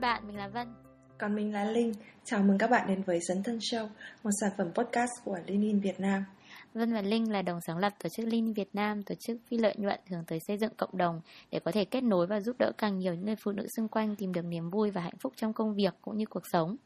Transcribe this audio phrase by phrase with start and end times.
[0.00, 0.68] bạn, mình là Vân.
[1.18, 1.92] Còn mình là Linh.
[2.24, 3.88] Chào mừng các bạn đến với Dấn Thân Show,
[4.22, 6.24] một sản phẩm podcast của Lenin Việt Nam.
[6.74, 9.58] Vân và Linh là đồng sáng lập tổ chức Lenin Việt Nam, tổ chức phi
[9.58, 12.56] lợi nhuận hướng tới xây dựng cộng đồng để có thể kết nối và giúp
[12.58, 15.18] đỡ càng nhiều những người phụ nữ xung quanh tìm được niềm vui và hạnh
[15.20, 16.76] phúc trong công việc cũng như cuộc sống.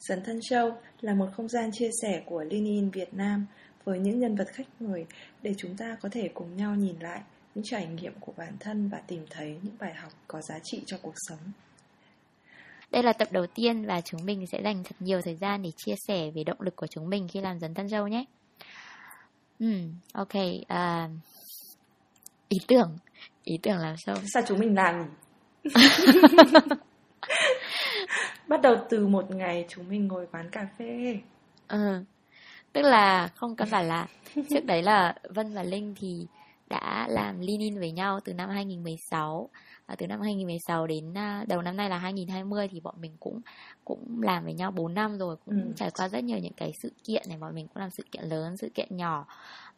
[0.00, 3.46] Dấn Thân Show là một không gian chia sẻ của Lenin Việt Nam
[3.84, 5.06] với những nhân vật khách mời
[5.42, 7.20] để chúng ta có thể cùng nhau nhìn lại
[7.54, 10.82] những trải nghiệm của bản thân và tìm thấy những bài học có giá trị
[10.86, 11.38] cho cuộc sống.
[12.90, 15.70] Đây là tập đầu tiên và chúng mình sẽ dành thật nhiều thời gian để
[15.76, 18.24] chia sẻ về động lực của chúng mình khi làm dần thân dâu nhé.
[19.60, 20.34] Hmm, ok.
[20.34, 21.10] Uh,
[22.48, 22.98] ý tưởng,
[23.44, 24.16] ý tưởng làm sao?
[24.34, 25.06] Sao chúng mình làm
[28.48, 31.18] Bắt đầu từ một ngày chúng mình ngồi quán cà phê.
[31.68, 32.04] Ừ.
[32.72, 34.06] Tức là không căn bản là
[34.50, 36.26] trước đấy là Vân và Linh thì
[36.68, 39.50] đã làm lean in với nhau từ năm 2016
[39.86, 43.40] à, từ năm 2016 đến uh, đầu năm nay là 2020 thì bọn mình cũng
[43.84, 45.72] cũng làm với nhau 4 năm rồi cũng ừ.
[45.76, 48.24] trải qua rất nhiều những cái sự kiện này bọn mình cũng làm sự kiện
[48.24, 49.26] lớn sự kiện nhỏ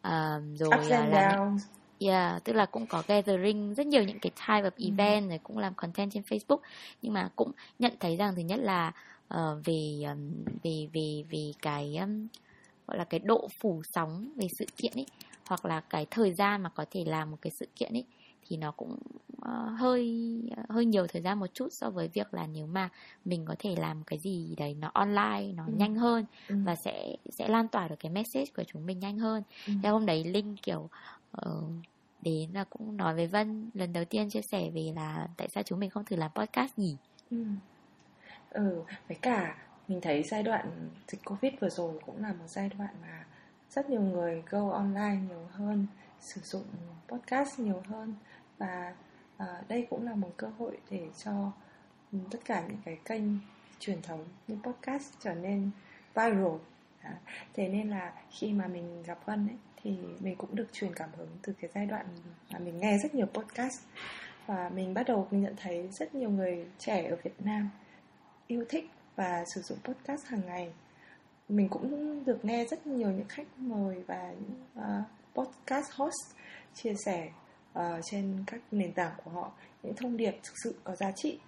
[0.09, 1.59] uh, rồi and làm
[2.01, 4.85] Yeah, tức là cũng có gathering rất nhiều những cái type of ừ.
[4.85, 5.29] event ừ.
[5.29, 6.59] rồi cũng làm content trên Facebook
[7.03, 8.93] nhưng mà cũng nhận thấy rằng thứ nhất là
[9.35, 12.27] uh, về um, về về về cái um,
[12.87, 15.07] gọi là cái độ phủ sóng về sự kiện ấy
[15.49, 18.05] hoặc là cái thời gian mà có thể làm một cái sự kiện ấy
[18.49, 18.97] thì nó cũng
[19.37, 20.35] uh, hơi
[20.69, 22.89] hơi nhiều thời gian một chút so với việc là nếu mà
[23.25, 25.73] mình có thể làm cái gì đấy nó online nó ừ.
[25.77, 26.57] nhanh hơn ừ.
[26.65, 29.43] và sẽ sẽ lan tỏa được cái message của chúng mình nhanh hơn.
[29.67, 29.73] Ừ.
[29.83, 30.89] Thế hôm đấy Linh kiểu
[31.47, 31.71] uh,
[32.23, 35.63] đến là cũng nói với Vân lần đầu tiên chia sẻ về là tại sao
[35.63, 36.97] chúng mình không thử làm podcast nhỉ?
[37.31, 37.45] Ừ.
[38.51, 39.57] Ừ, với cả
[39.89, 43.25] mình thấy giai đoạn dịch Covid vừa rồi cũng là một giai đoạn mà
[43.71, 45.87] rất nhiều người go online nhiều hơn
[46.21, 46.65] sử dụng
[47.09, 48.15] podcast nhiều hơn
[48.59, 48.95] và
[49.37, 51.53] à, đây cũng là một cơ hội để cho
[52.13, 53.23] ừ, tất cả những cái kênh
[53.79, 55.71] truyền thống như podcast trở nên
[56.15, 56.57] viral.
[57.03, 57.19] À,
[57.55, 61.11] thế nên là khi mà mình gặp Vân ấy thì mình cũng được truyền cảm
[61.17, 62.07] hứng từ cái giai đoạn
[62.53, 63.81] mà mình nghe rất nhiều podcast.
[64.47, 67.71] Và mình bắt đầu mình nhận thấy rất nhiều người trẻ ở Việt Nam
[68.47, 70.73] yêu thích và sử dụng podcast hàng ngày.
[71.49, 75.05] Mình cũng được nghe rất nhiều những khách mời và những uh,
[75.35, 76.35] podcast host
[76.75, 77.31] chia sẻ
[77.81, 79.53] uh, trên các nền tảng của họ
[79.83, 81.39] những thông điệp thực sự có giá trị.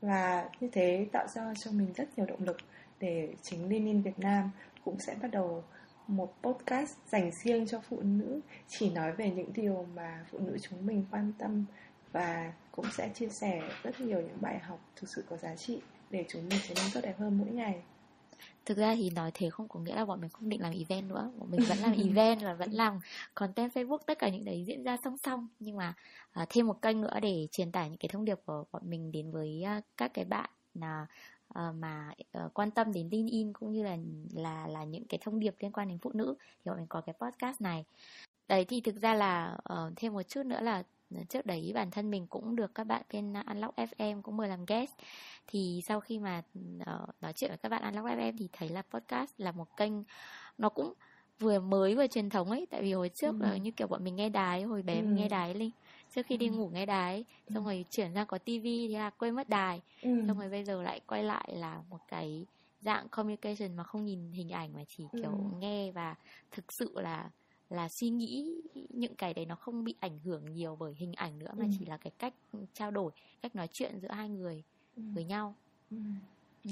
[0.00, 2.56] Và như thế tạo ra cho mình rất nhiều động lực
[3.00, 4.50] để chính Lenin Việt Nam
[4.84, 5.64] cũng sẽ bắt đầu
[6.06, 10.58] một podcast dành riêng cho phụ nữ chỉ nói về những điều mà phụ nữ
[10.62, 11.64] chúng mình quan tâm
[12.12, 15.80] và cũng sẽ chia sẻ rất nhiều những bài học thực sự có giá trị
[16.10, 17.82] để chúng mình trở nên tốt đẹp hơn mỗi ngày
[18.68, 21.08] thực ra thì nói thế không có nghĩa là bọn mình không định làm event
[21.08, 21.30] nữa.
[21.38, 23.00] Bọn mình vẫn làm event và vẫn làm
[23.34, 25.48] content facebook tất cả những đấy diễn ra song song.
[25.60, 25.94] Nhưng mà
[26.42, 29.12] uh, thêm một kênh nữa để truyền tải những cái thông điệp của bọn mình
[29.12, 31.06] đến với uh, các cái bạn là
[31.48, 32.12] uh, mà
[32.44, 33.96] uh, quan tâm đến tin in cũng như là
[34.32, 37.00] là là những cái thông điệp liên quan đến phụ nữ thì bọn mình có
[37.00, 37.84] cái podcast này.
[38.48, 40.82] Đấy thì thực ra là uh, thêm một chút nữa là
[41.28, 44.64] trước đấy bản thân mình cũng được các bạn bên Unlock FM cũng mời làm
[44.64, 44.92] guest
[45.46, 46.42] thì sau khi mà
[46.80, 49.92] uh, nói chuyện với các bạn Unlock FM thì thấy là podcast là một kênh
[50.58, 50.92] nó cũng
[51.38, 53.46] vừa mới vừa truyền thống ấy tại vì hồi trước ừ.
[53.46, 55.02] là như kiểu bọn mình nghe đài hồi bé ừ.
[55.02, 55.70] mình nghe đái linh
[56.14, 57.54] trước khi đi ngủ nghe đái ừ.
[57.54, 60.10] xong rồi chuyển sang có tivi thì là quên mất đài ừ.
[60.26, 62.46] xong rồi bây giờ lại quay lại là một cái
[62.80, 65.58] dạng communication mà không nhìn hình ảnh mà chỉ kiểu ừ.
[65.58, 66.14] nghe và
[66.50, 67.30] thực sự là
[67.70, 71.38] là suy nghĩ những cái đấy nó không bị ảnh hưởng nhiều bởi hình ảnh
[71.38, 71.70] nữa mà ừ.
[71.78, 72.34] chỉ là cái cách
[72.72, 73.12] trao đổi
[73.42, 74.62] cách nói chuyện giữa hai người
[74.96, 75.02] ừ.
[75.14, 75.54] với nhau
[75.90, 75.96] ừ.
[76.64, 76.70] Ừ.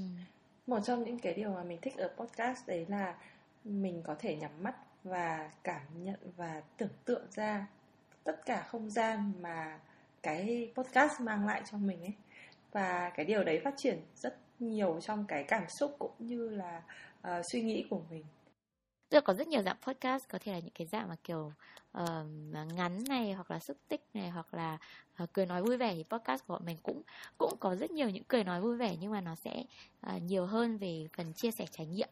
[0.67, 3.17] một trong những cái điều mà mình thích ở podcast đấy là
[3.65, 7.67] mình có thể nhắm mắt và cảm nhận và tưởng tượng ra
[8.25, 9.81] tất cả không gian mà
[10.23, 12.15] cái podcast mang lại cho mình ấy
[12.73, 16.83] và cái điều đấy phát triển rất nhiều trong cái cảm xúc cũng như là
[17.21, 18.25] uh, suy nghĩ của mình
[19.09, 21.53] Tức có rất nhiều dạng podcast có thể là những cái dạng mà kiểu
[21.99, 22.09] uh,
[22.75, 24.79] ngắn này hoặc là xúc tích này hoặc là
[25.23, 27.03] uh, cười nói vui vẻ thì podcast của bọn mình cũng
[27.39, 29.65] cũng có rất nhiều những cười nói vui vẻ nhưng mà nó sẽ
[30.17, 32.09] uh, nhiều hơn về phần chia sẻ trải nghiệm.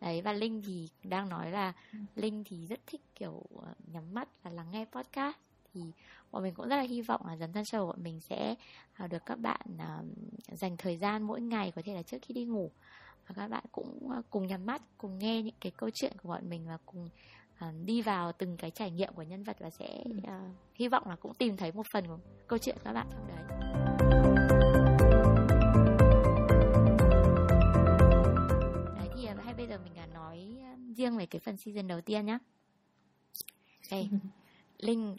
[0.00, 1.98] Đấy và linh thì đang nói là ừ.
[2.16, 3.42] linh thì rất thích kiểu
[3.92, 5.36] nhắm mắt và lắng nghe podcast.
[5.74, 5.80] Thì
[6.30, 8.54] bọn mình cũng rất là hy vọng là dần thân show bọn mình sẽ
[9.08, 9.60] được các bạn
[10.48, 12.70] dành thời gian mỗi ngày có thể là trước khi đi ngủ
[13.26, 16.28] và các bạn cũng ờ, cùng nhắm mắt cùng nghe những cái câu chuyện của
[16.28, 17.08] bọn mình và cùng
[17.68, 20.24] uh, đi vào từng cái trải nghiệm của nhân vật và sẽ uh,
[20.74, 23.36] hy vọng là cũng tìm thấy một phần của câu chuyện các bạn trong đấy.
[28.96, 30.56] Đấy thì hay bây giờ mình là nói
[30.96, 32.38] riêng về cái phần season đầu tiên nhá.
[33.90, 34.08] Đây
[34.78, 35.16] linh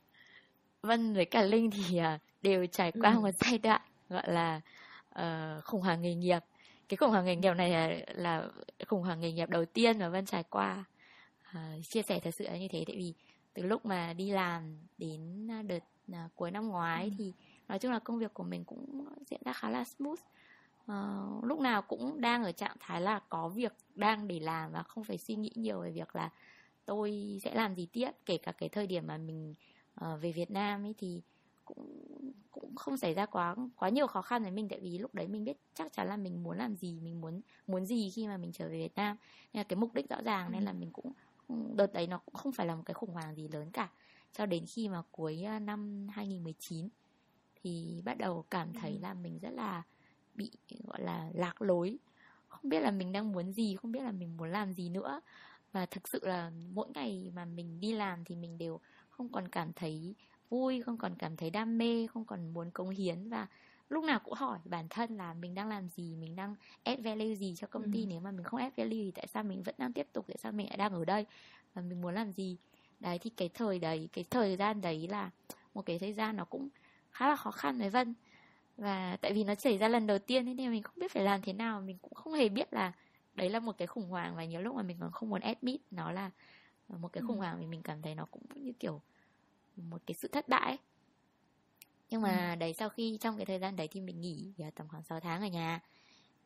[0.81, 3.19] vân với cả linh thì uh, đều trải qua ừ.
[3.19, 4.62] một giai đoạn gọi là
[5.19, 6.40] uh, khủng hoảng nghề nghiệp
[6.89, 8.49] cái khủng hoảng nghề nghiệp này là, là
[8.87, 10.85] khủng hoảng nghề nghiệp đầu tiên mà vân trải qua.
[11.49, 13.13] Uh, chia sẻ thật sự là như thế tại vì
[13.53, 17.11] từ lúc mà đi làm đến đợt uh, cuối năm ngoái ừ.
[17.17, 17.33] thì
[17.67, 20.19] nói chung là công việc của mình cũng diễn ra khá là smooth.
[20.91, 24.83] Uh, lúc nào cũng đang ở trạng thái là có việc đang để làm và
[24.83, 26.29] không phải suy nghĩ nhiều về việc là
[26.85, 28.11] tôi sẽ làm gì tiếp.
[28.25, 29.53] Kể cả cái thời điểm mà mình
[30.01, 31.21] uh, về Việt Nam ấy thì
[31.65, 32.06] cũng
[32.51, 35.27] cũng không xảy ra quá quá nhiều khó khăn với mình tại vì lúc đấy
[35.27, 38.38] mình biết chắc chắn là mình muốn làm gì mình muốn muốn gì khi mà
[38.38, 39.17] mình trở về Việt Nam.
[39.53, 41.12] Nên là cái mục đích rõ ràng nên là mình cũng
[41.75, 43.89] đợt đấy nó cũng không phải là một cái khủng hoảng gì lớn cả.
[44.31, 46.89] Cho đến khi mà cuối ờ, năm 2019
[47.63, 48.97] thì bắt đầu cảm thấy ừ.
[49.01, 49.83] là mình rất là
[50.33, 50.51] bị
[50.83, 51.97] gọi là lạc lối.
[52.47, 55.21] Không biết là mình đang muốn gì không biết là mình muốn làm gì nữa.
[55.71, 58.79] Và thực sự là mỗi ngày mà mình đi làm thì mình đều
[59.09, 60.15] không còn cảm thấy
[60.50, 63.47] vui không còn cảm thấy đam mê không còn muốn cống hiến và
[63.89, 67.36] lúc nào cũng hỏi bản thân là mình đang làm gì mình đang add value
[67.36, 68.06] gì cho công ty ừ.
[68.09, 70.38] nếu mà mình không add value thì tại sao mình vẫn đang tiếp tục tại
[70.38, 71.25] sao mình lại đang ở đây
[71.74, 72.57] và mình muốn làm gì
[73.00, 75.30] đấy thì cái thời đấy cái thời gian đấy là
[75.74, 76.69] một cái thời gian nó cũng
[77.12, 78.13] khá là khó khăn với vân
[78.77, 81.42] và tại vì nó xảy ra lần đầu tiên nên mình không biết phải làm
[81.42, 82.94] thế nào mình cũng không hề biết là
[83.36, 85.81] đấy là một cái khủng hoảng và nhiều lúc mà mình còn không muốn admit
[85.92, 86.31] nó là
[86.88, 87.39] một cái khủng ừ.
[87.39, 89.01] hoảng vì mình cảm thấy nó cũng như kiểu
[89.77, 90.77] một cái sự thất bại
[92.10, 92.56] nhưng mà ừ.
[92.60, 95.42] đấy sau khi trong cái thời gian đấy thì mình nghỉ tầm khoảng 6 tháng
[95.42, 95.80] ở nhà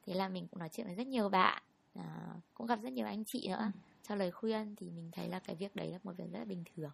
[0.05, 1.63] thế là mình cũng nói chuyện với rất nhiều bạn
[1.95, 3.79] à, cũng gặp rất nhiều anh chị nữa ừ.
[4.07, 6.45] cho lời khuyên thì mình thấy là cái việc đấy là một việc rất là
[6.45, 6.91] bình thường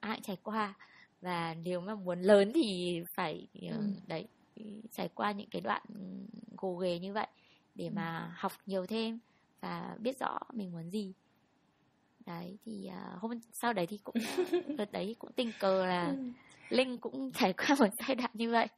[0.00, 0.74] ai trải qua
[1.20, 3.90] và nếu mà muốn lớn thì phải ờ, ừ.
[4.06, 4.26] đấy
[4.92, 5.82] trải qua những cái đoạn
[6.56, 7.26] gồ ghề như vậy
[7.74, 7.92] để ừ.
[7.94, 9.18] mà học nhiều thêm
[9.60, 11.12] và biết rõ mình muốn gì
[12.26, 14.16] đấy thì uh, hôm sau đấy thì cũng
[14.78, 16.16] đợt đấy cũng tình cờ là ừ.
[16.68, 18.68] linh cũng trải qua một giai đoạn như vậy.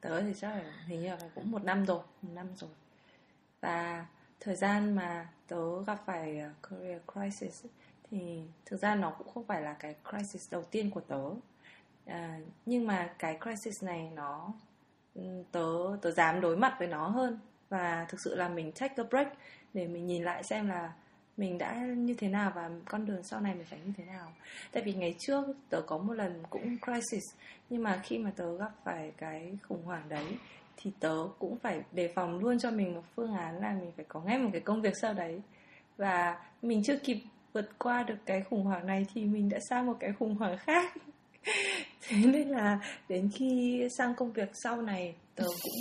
[0.00, 2.70] Tớ thì chắc là hình như là cũng một năm rồi một năm rồi.
[3.60, 4.06] Và
[4.40, 7.64] thời gian mà tớ gặp phải ờ, career crisis
[8.10, 11.30] thì thực ra nó cũng không phải là cái crisis đầu tiên của tớ.
[12.06, 14.52] À, nhưng mà cái crisis này nó
[15.14, 15.22] ừ,
[15.52, 15.66] tớ
[16.02, 17.38] tớ dám đối mặt với nó hơn.
[17.68, 19.32] Và thực sự là mình take a break
[19.74, 20.92] để mình nhìn lại xem là
[21.40, 24.32] mình đã như thế nào và con đường sau này mình phải như thế nào.
[24.72, 27.24] Tại vì ngày trước tớ có một lần cũng crisis,
[27.70, 30.24] nhưng mà khi mà tớ gặp phải cái khủng hoảng đấy,
[30.76, 34.04] thì tớ cũng phải đề phòng luôn cho mình một phương án là mình phải
[34.08, 35.40] có ngay một cái công việc sau đấy.
[35.96, 37.18] Và mình chưa kịp
[37.52, 40.58] vượt qua được cái khủng hoảng này thì mình đã sang một cái khủng hoảng
[40.58, 40.94] khác.
[42.08, 45.74] Thế nên là đến khi sang công việc sau này, tớ cũng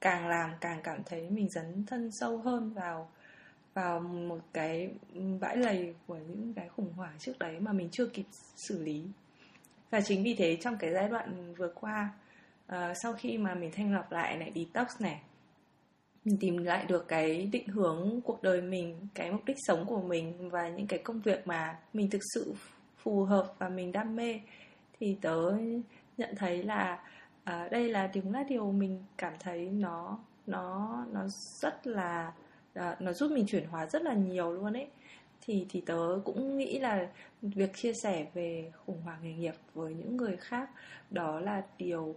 [0.00, 3.10] càng làm càng cảm thấy mình dấn thân sâu hơn vào
[3.74, 4.90] vào một cái
[5.40, 8.26] bãi lầy của những cái khủng hoảng trước đấy mà mình chưa kịp
[8.56, 9.04] xử lý.
[9.90, 12.10] Và chính vì thế trong cái giai đoạn vừa qua
[12.72, 15.20] uh, sau khi mà mình thanh lọc lại này detox này
[16.24, 20.02] mình tìm lại được cái định hướng cuộc đời mình cái mục đích sống của
[20.02, 22.54] mình và những cái công việc mà mình thực sự
[22.96, 24.40] phù hợp và mình đam mê
[25.00, 25.52] thì tớ
[26.16, 27.02] nhận thấy là
[27.50, 31.26] uh, đây là đúng là điều mình cảm thấy nó nó nó
[31.62, 32.32] rất là
[32.78, 34.86] uh, nó giúp mình chuyển hóa rất là nhiều luôn ấy
[35.40, 37.08] thì thì tớ cũng nghĩ là
[37.42, 40.70] việc chia sẻ về khủng hoảng nghề nghiệp với những người khác
[41.10, 42.14] đó là điều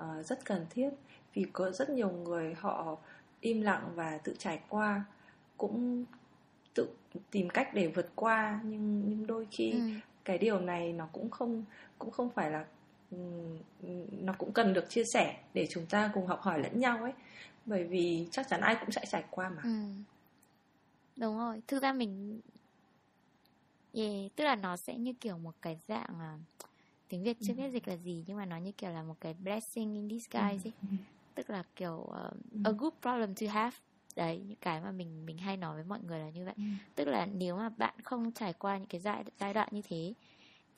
[0.00, 0.90] uh, rất cần thiết
[1.34, 2.98] vì có rất nhiều người họ
[3.40, 5.04] im lặng và tự trải qua
[5.56, 6.04] cũng
[6.74, 6.88] tự
[7.30, 9.78] tìm cách để vượt qua nhưng nhưng đôi khi ừ.
[10.24, 11.64] cái điều này nó cũng không
[11.98, 12.64] cũng không phải là
[14.12, 17.12] nó cũng cần được chia sẻ để chúng ta cùng học hỏi lẫn nhau ấy
[17.66, 19.70] bởi vì chắc chắn ai cũng sẽ trải qua mà ừ.
[21.16, 22.40] đúng rồi thực ra mình
[23.92, 26.40] yeah, tức là nó sẽ như kiểu một cái dạng uh,
[27.08, 27.56] tiếng việt chưa ừ.
[27.56, 30.68] biết dịch là gì nhưng mà nó như kiểu là một cái blessing in disguise
[30.68, 30.96] ấy ừ.
[31.34, 33.76] tức là kiểu uh, a good problem to have
[34.16, 36.62] đấy những cái mà mình mình hay nói với mọi người là như vậy ừ.
[36.94, 40.14] tức là nếu mà bạn không trải qua những cái giai giai đoạn như thế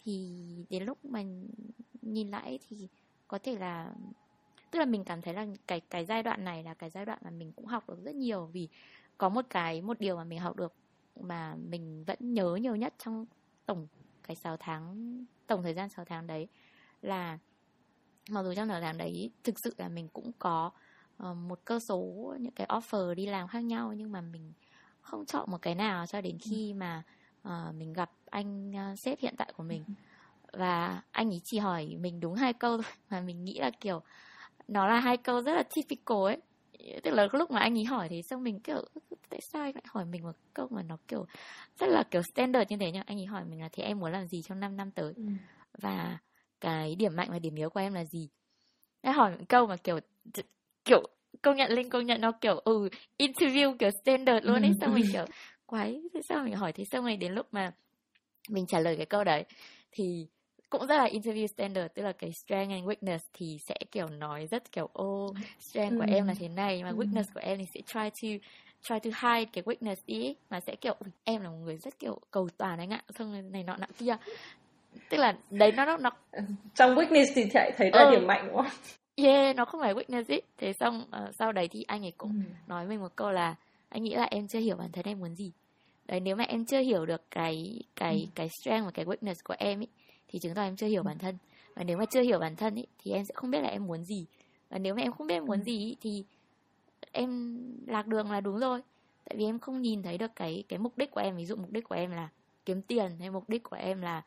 [0.05, 0.31] thì
[0.71, 1.23] đến lúc mà
[2.13, 2.89] nhìn lại thì
[3.29, 3.93] có thể là
[4.71, 7.19] tức là mình cảm thấy là cái cái giai đoạn này là cái giai đoạn
[7.25, 8.69] mà mình cũng học được rất nhiều vì
[9.19, 10.75] có một cái một điều mà mình học được
[11.21, 13.27] mà mình vẫn nhớ nhiều nhất trong
[13.67, 13.87] tổng
[14.23, 16.49] cái 6 tháng tổng thời gian 6 tháng đấy
[17.03, 17.39] là
[18.31, 20.71] mặc dù trong thời tháng đấy thực sự là mình cũng có
[21.31, 24.53] uh, một cơ số những cái offer đi làm khác nhau nhưng mà mình
[25.01, 27.03] không chọn một cái nào cho đến khi mà
[27.49, 29.85] uh, mình gặp anh uh, sếp hiện tại của mình
[30.59, 34.01] và anh ấy chỉ hỏi mình đúng hai câu thôi mà mình nghĩ là kiểu
[34.69, 36.37] nó là hai câu rất là typical ấy.
[37.03, 38.85] Tức là lúc mà anh ấy hỏi thì xong mình kiểu
[39.29, 41.27] tại sao anh lại hỏi mình một câu mà nó kiểu
[41.79, 44.13] rất là kiểu standard như thế nhá anh ấy hỏi mình là thì em muốn
[44.13, 45.13] làm gì trong 5 năm tới?
[45.17, 45.23] Ừ.
[45.79, 46.19] và
[46.61, 48.29] cái điểm mạnh và điểm yếu của em là gì?
[49.01, 49.99] Em hỏi một câu mà kiểu
[50.85, 51.03] kiểu
[51.43, 54.73] công nhận linh công nhận nó kiểu ừ interview kiểu standard luôn ấy.
[54.81, 55.25] Xong mình kiểu
[55.67, 56.85] quái thế sao mình hỏi thế?
[56.85, 57.73] Xong rồi đến lúc mà
[58.49, 59.45] mình trả lời cái câu đấy
[59.93, 60.27] thì
[60.79, 64.47] cũng rất là interview standard tức là cái strength and weakness thì sẽ kiểu nói
[64.51, 65.97] rất kiểu ô oh, strength ừ.
[65.99, 66.97] của em là thế này mà ừ.
[66.97, 68.47] weakness của em thì sẽ try to
[68.83, 72.21] try to hide cái weakness đi mà sẽ kiểu em là một người rất kiểu
[72.31, 74.17] cầu toàn anh ạ xong rồi này nọ nọ kia
[75.09, 76.11] tức là đấy nó nó, nó...
[76.75, 78.11] trong weakness thì thấy thấy là ừ.
[78.11, 78.67] điểm mạnh không
[79.17, 82.31] yeah nó không phải weakness ý thế xong uh, sau đấy thì anh ấy cũng
[82.31, 82.53] ừ.
[82.67, 83.55] nói mình một câu là
[83.89, 85.53] anh nghĩ là em chưa hiểu bản thân em muốn gì
[86.07, 88.27] đấy nếu mà em chưa hiểu được cái cái ừ.
[88.35, 89.87] cái strength và cái weakness của em ý
[90.35, 91.07] thì chứng tỏ em chưa hiểu ừ.
[91.07, 91.37] bản thân
[91.75, 93.87] và nếu mà chưa hiểu bản thân ý, thì em sẽ không biết là em
[93.87, 94.27] muốn gì
[94.71, 95.65] và nếu mà em không biết em muốn ừ.
[95.65, 96.25] gì ý, thì
[97.13, 98.81] em lạc đường là đúng rồi
[99.25, 101.57] tại vì em không nhìn thấy được cái cái mục đích của em ví dụ
[101.57, 102.29] mục đích của em là
[102.65, 104.23] kiếm tiền hay mục đích của em là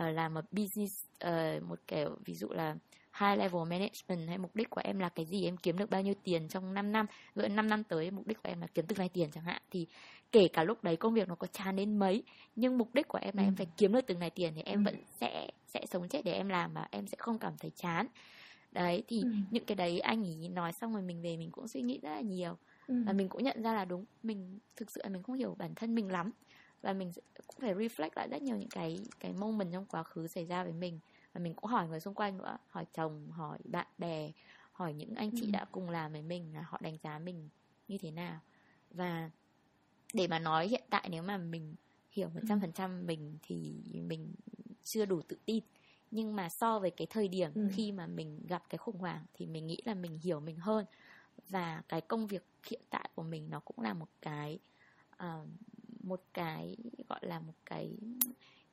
[0.00, 2.76] uh, làm một business uh, một kiểu ví dụ là
[3.18, 6.02] high level management hay mục đích của em là cái gì em kiếm được bao
[6.02, 8.84] nhiêu tiền trong 5 năm rồi 5 năm tới mục đích của em là kiếm
[8.88, 9.86] từng này tiền chẳng hạn thì
[10.32, 12.22] kể cả lúc đấy công việc nó có chán đến mấy
[12.56, 13.46] nhưng mục đích của em là ừ.
[13.46, 14.90] em phải kiếm được từng này tiền thì em ừ.
[14.90, 18.06] vẫn sẽ sẽ sống chết để em làm và em sẽ không cảm thấy chán
[18.72, 19.30] đấy thì ừ.
[19.50, 22.10] những cái đấy anh ấy nói xong rồi mình về mình cũng suy nghĩ rất
[22.10, 22.56] là nhiều
[22.86, 22.94] ừ.
[23.06, 25.74] và mình cũng nhận ra là đúng mình thực sự là mình không hiểu bản
[25.74, 26.30] thân mình lắm
[26.82, 27.12] và mình
[27.46, 30.64] cũng phải reflect lại rất nhiều những cái cái moment trong quá khứ xảy ra
[30.64, 30.98] với mình
[31.38, 34.32] và mình cũng hỏi người xung quanh nữa hỏi chồng hỏi bạn bè
[34.72, 35.50] hỏi những anh chị ừ.
[35.52, 37.48] đã cùng làm với mình là họ đánh giá mình
[37.88, 38.40] như thế nào
[38.90, 39.30] và
[40.14, 41.74] để mà nói hiện tại nếu mà mình
[42.10, 44.34] hiểu một trăm phần trăm mình thì mình
[44.84, 45.64] chưa đủ tự tin
[46.10, 47.68] nhưng mà so với cái thời điểm ừ.
[47.72, 50.84] khi mà mình gặp cái khủng hoảng thì mình nghĩ là mình hiểu mình hơn
[51.48, 54.58] và cái công việc hiện tại của mình nó cũng là một cái
[55.16, 55.48] uh,
[56.00, 56.76] một cái
[57.08, 57.96] gọi là một cái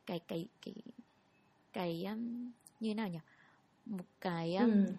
[0.05, 0.93] cái cái cái cái
[2.05, 3.19] um, như nào nhỉ
[3.85, 4.93] một cái um, ừ.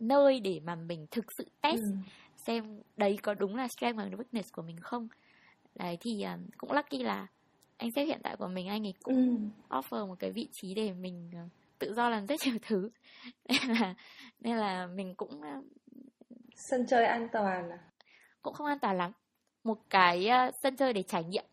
[0.00, 1.94] nơi để mà mình thực sự test ừ.
[2.36, 5.08] xem đấy có đúng là strength và weakness của mình không
[5.74, 7.26] đấy thì um, cũng lucky là
[7.76, 9.76] anh sếp hiện tại của mình anh ấy cũng ừ.
[9.76, 12.90] offer một cái vị trí để mình uh, tự do làm rất nhiều thứ
[13.48, 13.94] nên là
[14.40, 15.64] nên là mình cũng uh,
[16.56, 17.78] sân chơi an toàn à
[18.42, 19.12] cũng không an toàn lắm
[19.64, 21.44] một cái uh, sân chơi để trải nghiệm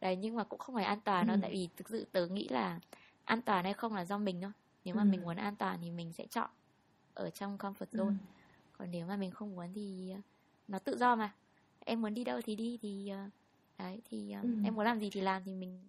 [0.00, 1.28] đấy nhưng mà cũng không phải an toàn ừ.
[1.28, 2.78] đâu tại vì thực sự tớ nghĩ là
[3.28, 4.52] an toàn hay không là do mình thôi
[4.84, 5.06] nếu mà ừ.
[5.06, 6.50] mình muốn an toàn thì mình sẽ chọn
[7.14, 8.12] ở trong comfort zone ừ.
[8.72, 10.24] còn nếu mà mình không muốn thì uh,
[10.68, 11.34] nó tự do mà
[11.80, 13.32] em muốn đi đâu thì đi thì uh,
[13.78, 14.48] đấy thì um, ừ.
[14.64, 15.80] em muốn làm gì thì làm thì mình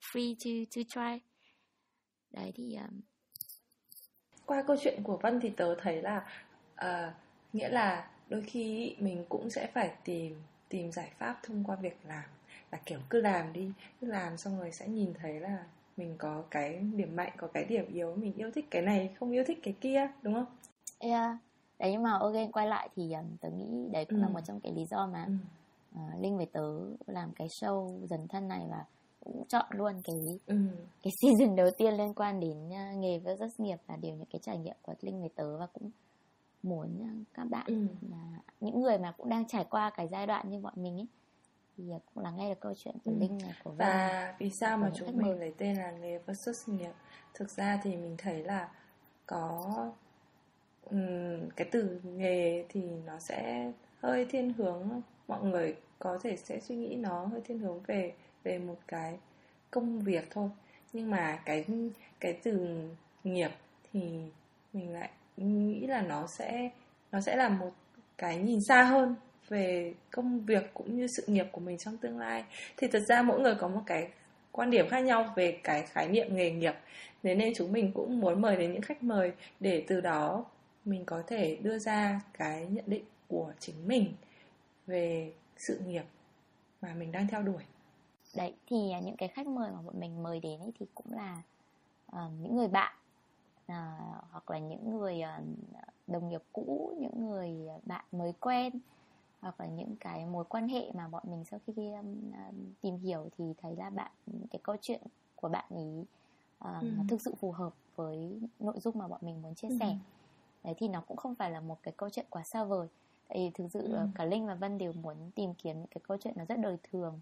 [0.00, 1.24] free to to try
[2.30, 3.00] đấy thì um...
[4.46, 6.26] qua câu chuyện của Vân thì tớ thấy là
[6.74, 7.14] uh,
[7.52, 11.98] nghĩa là đôi khi mình cũng sẽ phải tìm tìm giải pháp thông qua việc
[12.04, 12.24] làm
[12.70, 15.64] là kiểu cứ làm đi cứ làm xong rồi sẽ nhìn thấy là
[15.98, 19.30] mình có cái điểm mạnh có cái điểm yếu mình yêu thích cái này không
[19.30, 20.46] yêu thích cái kia đúng không
[20.98, 21.36] yeah.
[21.78, 24.22] đấy nhưng mà ok quay lại thì um, tớ nghĩ đấy cũng ừ.
[24.22, 25.32] là một trong cái lý do mà ừ.
[26.00, 26.64] uh, linh với tớ
[27.06, 28.84] làm cái show dần thân này và
[29.24, 30.56] cũng chọn luôn cái ừ.
[31.02, 34.40] cái season đầu tiên liên quan đến uh, nghề versus nghiệp là đều những cái
[34.42, 35.90] trải nghiệm của linh với tớ và cũng
[36.62, 37.86] muốn uh, các bạn ừ.
[38.10, 41.06] là những người mà cũng đang trải qua cái giai đoạn như bọn mình ấy
[41.78, 43.16] thì cũng là nghe được câu chuyện của ừ.
[43.20, 46.68] Linh này của Và Và vì sao mà chúng mình lấy tên là nghề versus
[46.68, 46.92] nghiệp
[47.34, 48.68] Thực ra thì mình thấy là
[49.26, 49.74] có
[50.90, 56.60] um, cái từ nghề thì nó sẽ hơi thiên hướng mọi người có thể sẽ
[56.60, 58.12] suy nghĩ nó hơi thiên hướng về
[58.44, 59.18] về một cái
[59.70, 60.50] công việc thôi.
[60.92, 61.64] Nhưng mà cái
[62.20, 62.78] cái từ
[63.24, 63.50] nghiệp
[63.92, 64.30] thì
[64.72, 66.70] mình lại nghĩ là nó sẽ
[67.12, 67.70] nó sẽ là một
[68.18, 69.14] cái nhìn xa hơn
[69.48, 72.44] về công việc cũng như sự nghiệp của mình trong tương lai.
[72.76, 74.08] Thì thật ra mỗi người có một cái
[74.52, 76.74] quan điểm khác nhau về cái khái niệm nghề nghiệp.
[77.22, 80.44] Thế nên chúng mình cũng muốn mời đến những khách mời để từ đó
[80.84, 84.14] mình có thể đưa ra cái nhận định của chính mình
[84.86, 86.04] về sự nghiệp
[86.82, 87.62] mà mình đang theo đuổi.
[88.36, 91.12] Đấy thì à, những cái khách mời mà bọn mình mời đến ấy thì cũng
[91.12, 91.42] là
[92.12, 92.96] uh, những người bạn
[93.72, 93.74] uh,
[94.30, 95.44] hoặc là những người uh,
[96.06, 97.50] đồng nghiệp cũ những người
[97.82, 98.72] bạn mới quen
[99.40, 102.32] hoặc là những cái mối quan hệ mà bọn mình sau khi um,
[102.80, 104.10] tìm hiểu thì thấy là bạn
[104.50, 105.02] cái câu chuyện
[105.36, 106.04] của bạn ấy
[106.64, 106.88] uh, ừ.
[107.08, 109.94] thực sự phù hợp với nội dung mà bọn mình muốn chia sẻ ừ.
[110.64, 112.88] đấy thì nó cũng không phải là một cái câu chuyện quá xa vời
[113.28, 114.06] tại vì thực sự ừ.
[114.14, 116.76] cả linh và vân đều muốn tìm kiếm những cái câu chuyện nó rất đời
[116.92, 117.20] thường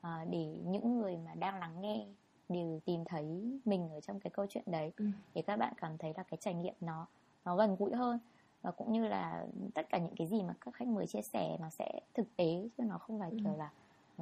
[0.00, 2.06] uh, để những người mà đang lắng nghe
[2.48, 5.04] đều tìm thấy mình ở trong cái câu chuyện đấy ừ.
[5.34, 7.06] để các bạn cảm thấy là cái trải nghiệm nó
[7.44, 8.18] nó gần gũi hơn
[8.62, 11.56] và cũng như là tất cả những cái gì mà các khách mời chia sẻ
[11.60, 13.36] nó sẽ thực tế chứ nó không phải ừ.
[13.44, 13.70] kiểu là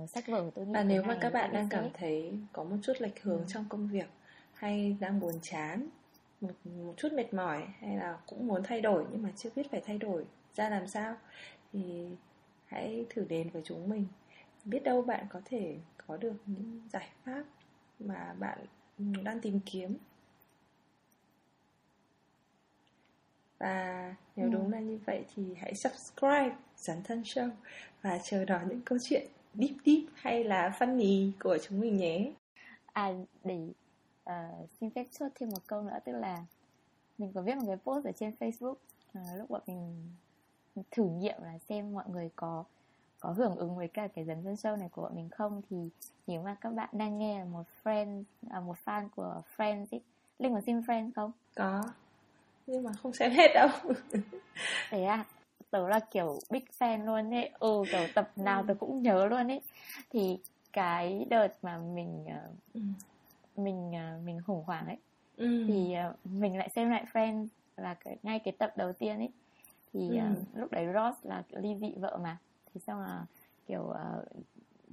[0.03, 2.77] uh, sách vở tôi nghĩ và nếu mà các bạn đang cảm thấy có một
[2.83, 3.45] chút lệch hướng ừ.
[3.49, 4.09] trong công việc
[4.55, 5.89] hay đang buồn chán
[6.41, 9.71] một, một chút mệt mỏi hay là cũng muốn thay đổi nhưng mà chưa biết
[9.71, 10.25] phải thay đổi
[10.55, 11.17] ra làm sao
[11.73, 12.09] thì
[12.67, 14.07] hãy thử đến với chúng mình
[14.65, 15.77] biết đâu bạn có thể
[16.07, 17.45] có được những giải pháp
[17.99, 18.59] mà bạn
[19.23, 19.97] đang tìm kiếm
[23.59, 24.53] và nếu ừ.
[24.53, 27.51] đúng là như vậy thì hãy subscribe dấn thân show
[28.03, 32.33] và chờ đón những câu chuyện deep deep hay là funny của chúng mình nhé
[32.93, 33.13] à
[33.45, 33.69] để
[34.31, 36.45] uh, xin phép chốt thêm một câu nữa tức là
[37.19, 38.75] mình có viết một cái post ở trên Facebook
[39.19, 40.11] uh, lúc bọn mình
[40.91, 42.65] thử nghiệm là xem mọi người có
[43.21, 45.77] có hưởng ứng với cả cái dấn thân show này của bọn mình không thì
[46.27, 50.01] nếu mà các bạn đang nghe một friend à, một fan của Friends ấy
[50.39, 51.33] Linh có xem Friends không?
[51.55, 51.83] Có
[52.67, 53.69] nhưng mà không xem hết đâu.
[54.91, 55.25] Thế à?
[55.71, 57.51] Tớ là kiểu big fan luôn ấy.
[57.59, 59.61] Ừ kiểu tập nào tớ cũng nhớ luôn ấy.
[60.11, 60.39] Thì
[60.73, 62.27] cái đợt mà mình
[62.75, 62.81] ừ.
[63.57, 64.97] mình ờ, mình khủng hoảng ấy
[65.37, 65.65] ừ.
[65.69, 67.47] thì ờ, mình lại xem lại Friends
[67.77, 69.31] là cái, ngay cái tập đầu tiên ấy.
[69.93, 70.25] Thì ừ.
[70.33, 72.39] uh, lúc đấy Ross là ly dị vợ mà.
[72.75, 73.27] Thì xong là
[73.67, 74.29] kiểu uh,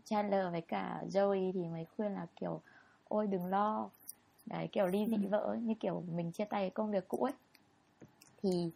[0.05, 2.61] Chandler với cả Joey thì mới khuyên là kiểu
[3.07, 3.89] ôi đừng lo.
[4.45, 5.29] Đấy kiểu ly dị ừ.
[5.29, 7.33] vợ như kiểu mình chia tay công việc cũ ấy
[8.43, 8.69] thì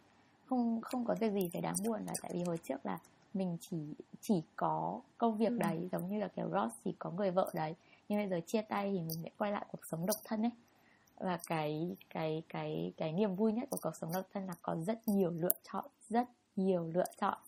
[0.46, 2.98] không không có việc gì phải đáng buồn là tại vì hồi trước là
[3.34, 3.76] mình chỉ
[4.20, 5.58] chỉ có công việc ừ.
[5.58, 7.74] đấy giống như là kiểu Ross chỉ có người vợ đấy
[8.08, 10.50] nhưng bây giờ chia tay thì mình lại quay lại cuộc sống độc thân ấy
[11.16, 14.76] và cái cái cái cái niềm vui nhất của cuộc sống độc thân là có
[14.86, 17.38] rất nhiều lựa chọn rất nhiều lựa chọn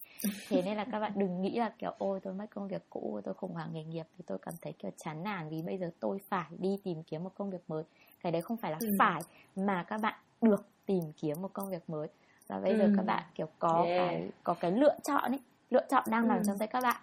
[0.49, 3.21] thế nên là các bạn đừng nghĩ là kiểu ôi tôi mất công việc cũ
[3.25, 5.91] tôi khủng hoảng nghề nghiệp thì tôi cảm thấy kiểu chán nản vì bây giờ
[6.01, 7.85] tôi phải đi tìm kiếm một công việc mới
[8.21, 8.97] cái đấy không phải là ừ.
[8.99, 9.23] phải
[9.57, 12.09] mà các bạn được tìm kiếm một công việc mới
[12.47, 12.79] và bây ừ.
[12.79, 14.09] giờ các bạn kiểu có yeah.
[14.09, 16.43] cái có cái lựa chọn ấy lựa chọn đang nằm ừ.
[16.47, 17.01] trong tay các bạn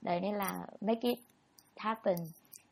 [0.00, 1.18] đấy nên là make it
[1.76, 2.16] happen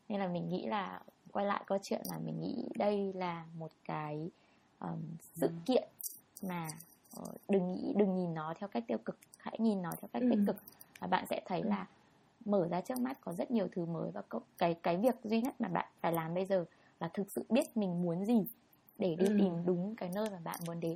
[0.08, 1.00] nên là mình nghĩ là
[1.32, 4.30] quay lại câu chuyện là mình nghĩ đây là một cái
[4.80, 5.00] um,
[5.34, 5.52] sự ừ.
[5.66, 5.88] kiện
[6.42, 6.68] mà
[7.20, 10.22] uh, đừng nghĩ đừng nhìn nó theo cách tiêu cực hãy nhìn nó theo cách
[10.22, 10.28] ừ.
[10.30, 10.56] tích cực
[10.98, 11.68] và bạn sẽ thấy ừ.
[11.68, 11.86] là
[12.44, 14.22] mở ra trước mắt có rất nhiều thứ mới và
[14.58, 16.64] cái cái việc duy nhất mà bạn phải làm bây giờ
[17.00, 18.46] là thực sự biết mình muốn gì
[18.98, 19.34] để đi ừ.
[19.38, 20.94] tìm đúng cái nơi mà bạn muốn đến.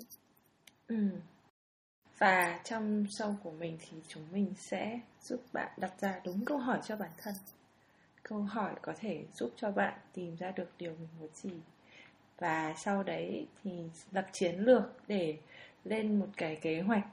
[0.88, 1.08] Ừ.
[2.18, 6.58] và trong show của mình thì chúng mình sẽ giúp bạn đặt ra đúng câu
[6.58, 7.34] hỏi cho bản thân.
[8.22, 11.50] Câu hỏi có thể giúp cho bạn tìm ra được điều mình muốn gì.
[12.38, 13.70] Và sau đấy thì
[14.12, 15.38] lập chiến lược để
[15.84, 17.06] lên một cái kế hoạch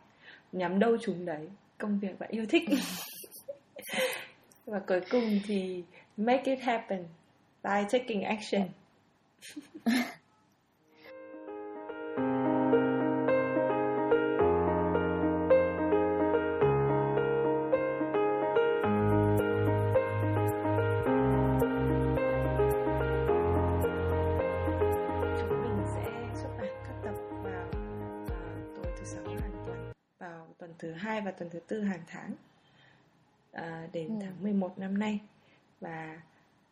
[0.52, 2.70] nhắm đâu chúng đấy công việc bạn yêu thích.
[4.66, 5.84] Và cuối cùng thì
[6.18, 7.06] make it happen
[7.64, 8.68] by taking action
[31.38, 32.36] tuần thứ tư hàng tháng
[33.52, 34.16] à, đến ừ.
[34.22, 35.20] tháng 11 năm nay.
[35.82, 36.22] Và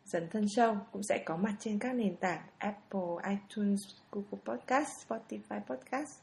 [0.06, 3.80] dần thân show cũng sẽ có mặt trên các nền tảng Apple, iTunes,
[4.12, 6.20] Google Podcast, Spotify Podcast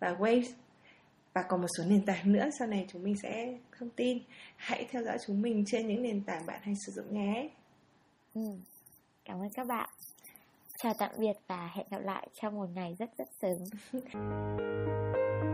[0.00, 0.52] và Waves.
[1.32, 4.18] Và còn một số nền tảng nữa sau này chúng mình sẽ thông tin.
[4.56, 7.48] Hãy theo dõi chúng mình trên những nền tảng bạn hay sử dụng nhé
[8.34, 8.40] ừ.
[9.24, 9.88] cảm ơn các bạn.
[10.78, 13.58] Chào tạm biệt và hẹn gặp lại trong một ngày rất rất sớm